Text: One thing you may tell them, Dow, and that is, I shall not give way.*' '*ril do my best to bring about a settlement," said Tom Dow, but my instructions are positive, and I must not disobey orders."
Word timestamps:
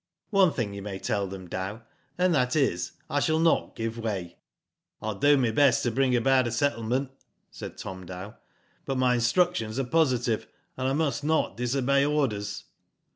One 0.31 0.51
thing 0.51 0.73
you 0.73 0.81
may 0.81 0.97
tell 0.97 1.27
them, 1.27 1.47
Dow, 1.47 1.83
and 2.17 2.33
that 2.33 2.55
is, 2.55 2.93
I 3.07 3.19
shall 3.19 3.37
not 3.37 3.75
give 3.75 3.99
way.*' 3.99 4.39
'*ril 4.99 5.13
do 5.13 5.37
my 5.37 5.51
best 5.51 5.83
to 5.83 5.91
bring 5.91 6.15
about 6.15 6.47
a 6.47 6.51
settlement," 6.51 7.11
said 7.51 7.77
Tom 7.77 8.07
Dow, 8.07 8.33
but 8.85 8.97
my 8.97 9.13
instructions 9.13 9.77
are 9.77 9.83
positive, 9.83 10.47
and 10.75 10.87
I 10.87 10.93
must 10.93 11.23
not 11.23 11.55
disobey 11.55 12.03
orders." 12.03 12.63